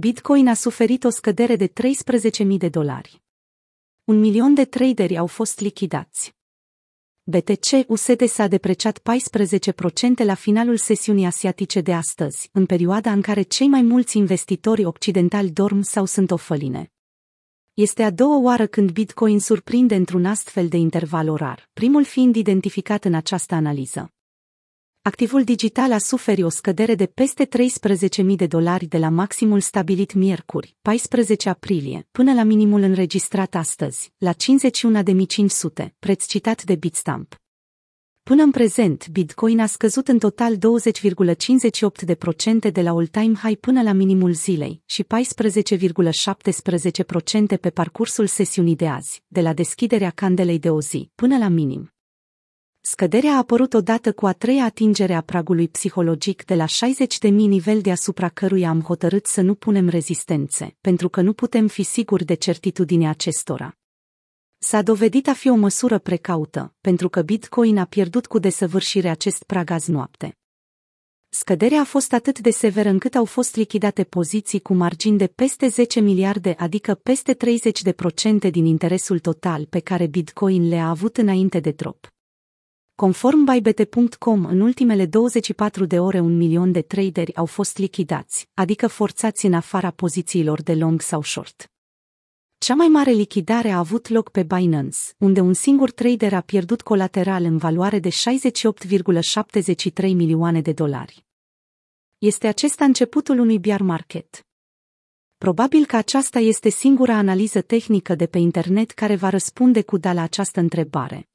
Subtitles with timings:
[0.00, 3.22] Bitcoin a suferit o scădere de 13.000 de dolari.
[4.04, 6.34] Un milion de traderi au fost lichidați.
[7.22, 9.02] BTC-USD s-a depreciat 14%
[10.24, 15.50] la finalul sesiunii asiatice de astăzi, în perioada în care cei mai mulți investitori occidentali
[15.50, 16.92] dorm sau sunt ofăline.
[17.74, 23.04] Este a doua oară când Bitcoin surprinde într-un astfel de interval orar, primul fiind identificat
[23.04, 24.12] în această analiză.
[25.02, 30.12] Activul digital a suferit o scădere de peste 13.000 de dolari de la maximul stabilit
[30.12, 34.36] miercuri, 14 aprilie, până la minimul înregistrat astăzi, la 51.500,
[35.98, 37.34] preț citat de Bitstamp.
[38.22, 40.60] Până în prezent, Bitcoin a scăzut în total 20,58%
[42.72, 45.08] de la all-time high până la minimul zilei și 14,17%
[47.60, 51.90] pe parcursul sesiunii de azi, de la deschiderea candelei de o zi până la minim.
[52.92, 57.80] Scăderea a apărut odată cu a treia atingere a pragului psihologic de la 60.000 nivel
[57.80, 62.34] deasupra căruia am hotărât să nu punem rezistențe, pentru că nu putem fi siguri de
[62.34, 63.76] certitudinea acestora.
[64.58, 69.42] S-a dovedit a fi o măsură precaută, pentru că Bitcoin a pierdut cu desăvârșire acest
[69.42, 70.38] prag azi noapte.
[71.28, 75.68] Scăderea a fost atât de severă încât au fost lichidate poziții cu margini de peste
[75.68, 77.36] 10 miliarde, adică peste
[78.46, 82.12] 30% din interesul total pe care Bitcoin le-a avut înainte de drop.
[83.00, 88.86] Conform bybete.com, în ultimele 24 de ore un milion de traderi au fost lichidați, adică
[88.86, 91.70] forțați în afara pozițiilor de long sau short.
[92.58, 96.82] Cea mai mare lichidare a avut loc pe Binance, unde un singur trader a pierdut
[96.82, 98.14] colateral în valoare de 68,73
[100.02, 101.24] milioane de dolari.
[102.18, 104.46] Este acesta începutul unui bear market.
[105.36, 110.12] Probabil că aceasta este singura analiză tehnică de pe internet care va răspunde cu da
[110.12, 111.29] la această întrebare.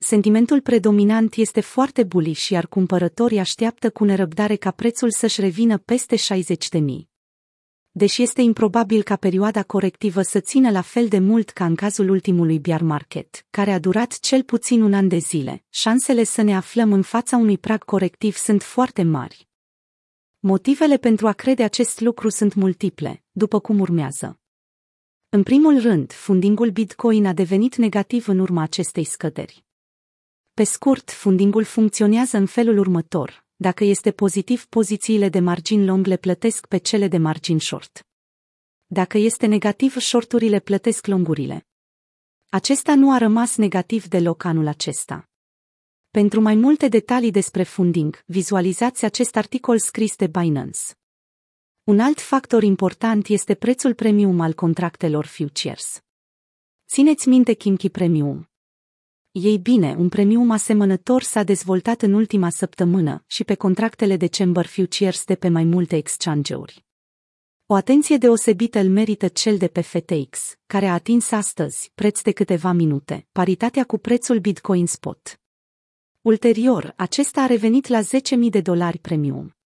[0.00, 6.16] Sentimentul predominant este foarte bullish, iar cumpărătorii așteaptă cu nerăbdare ca prețul să-și revină peste
[6.16, 7.10] 60 de mii.
[7.90, 12.08] Deși este improbabil ca perioada corectivă să țină la fel de mult ca în cazul
[12.08, 16.56] ultimului bear market, care a durat cel puțin un an de zile, șansele să ne
[16.56, 19.48] aflăm în fața unui prag corectiv sunt foarte mari.
[20.38, 24.40] Motivele pentru a crede acest lucru sunt multiple, după cum urmează.
[25.28, 29.66] În primul rând, fundingul Bitcoin a devenit negativ în urma acestei scăderi.
[30.58, 33.44] Pe scurt, fundingul funcționează în felul următor.
[33.56, 38.06] Dacă este pozitiv, pozițiile de margin long le plătesc pe cele de margin short.
[38.86, 41.66] Dacă este negativ, shorturile plătesc longurile.
[42.48, 45.28] Acesta nu a rămas negativ deloc anul acesta.
[46.10, 50.80] Pentru mai multe detalii despre funding, vizualizați acest articol scris de Binance.
[51.84, 56.00] Un alt factor important este prețul premium al contractelor futures.
[56.86, 58.47] Țineți minte Kimchi Premium.
[59.40, 64.66] Ei bine, un premium asemănător s-a dezvoltat în ultima săptămână și pe contractele de Chamber
[64.66, 66.84] Futures de pe mai multe exchange-uri.
[67.66, 72.32] O atenție deosebită îl merită cel de pe FTX, care a atins astăzi, preț de
[72.32, 75.40] câteva minute, paritatea cu prețul Bitcoin Spot.
[76.20, 78.06] Ulterior, acesta a revenit la 10.000
[78.50, 79.56] de dolari premium.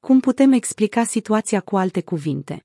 [0.00, 2.64] Cum putem explica situația cu alte cuvinte?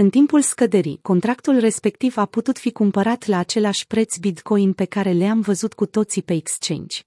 [0.00, 5.12] În timpul scăderii, contractul respectiv a putut fi cumpărat la același preț Bitcoin pe care
[5.12, 7.00] le-am văzut cu toții pe exchange.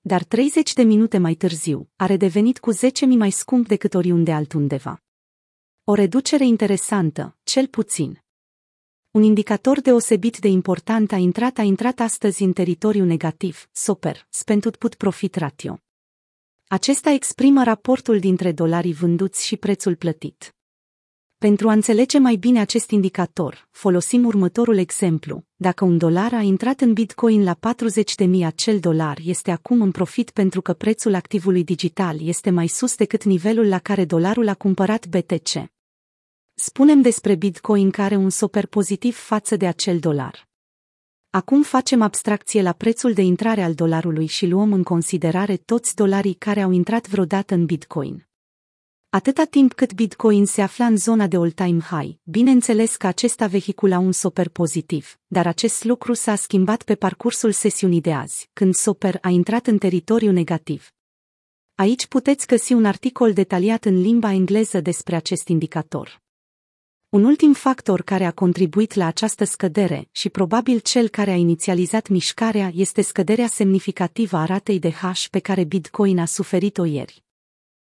[0.00, 2.78] Dar 30 de minute mai târziu, a redevenit cu 10.000
[3.16, 5.02] mai scump decât oriunde altundeva.
[5.84, 8.18] O reducere interesantă, cel puțin.
[9.10, 14.76] Un indicator deosebit de important a intrat a intrat astăzi în teritoriu negativ, SOPER, Spent
[14.76, 15.78] Put Profit Ratio.
[16.66, 20.54] Acesta exprimă raportul dintre dolarii vânduți și prețul plătit.
[21.42, 25.44] Pentru a înțelege mai bine acest indicator, folosim următorul exemplu.
[25.56, 27.58] Dacă un dolar a intrat în Bitcoin la
[28.24, 32.96] 40.000, acel dolar este acum în profit pentru că prețul activului digital este mai sus
[32.96, 35.70] decât nivelul la care dolarul a cumpărat BTC.
[36.54, 40.48] Spunem despre Bitcoin care un super pozitiv față de acel dolar.
[41.30, 46.34] Acum facem abstracție la prețul de intrare al dolarului și luăm în considerare toți dolarii
[46.34, 48.26] care au intrat vreodată în Bitcoin.
[49.14, 53.98] Atâta timp cât Bitcoin se afla în zona de all-time high, bineînțeles că acesta vehicula
[53.98, 59.18] un soper pozitiv, dar acest lucru s-a schimbat pe parcursul sesiunii de azi, când soper
[59.20, 60.90] a intrat în teritoriu negativ.
[61.74, 66.22] Aici puteți găsi un articol detaliat în limba engleză despre acest indicator.
[67.08, 72.08] Un ultim factor care a contribuit la această scădere și probabil cel care a inițializat
[72.08, 77.22] mișcarea este scăderea semnificativă a ratei de hash pe care Bitcoin a suferit-o ieri.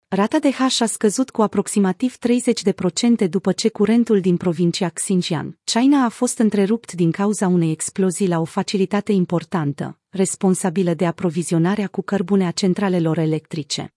[0.08, 2.18] Rata de hash a scăzut cu aproximativ
[3.26, 8.28] 30% după ce curentul din provincia Xinjiang, China a fost întrerupt din cauza unei explozii
[8.28, 13.94] la o facilitate importantă, responsabilă de aprovizionarea cu cărbune a centralelor electrice.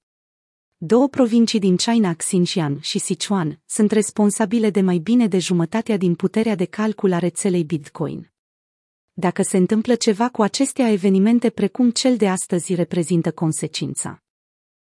[0.77, 6.15] Două provincii din China, Xinjiang și Sichuan, sunt responsabile de mai bine de jumătatea din
[6.15, 8.31] puterea de calcul a rețelei Bitcoin.
[9.13, 14.23] Dacă se întâmplă ceva cu acestea, evenimente precum cel de astăzi reprezintă consecința.